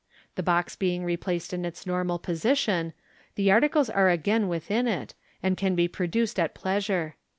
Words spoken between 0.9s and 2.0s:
replaced in its